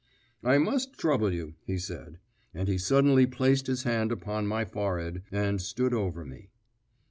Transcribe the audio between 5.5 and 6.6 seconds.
stood over me.